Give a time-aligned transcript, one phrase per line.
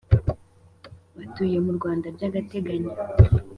[1.17, 2.93] Batuye mu Rwanda by’ agateganyo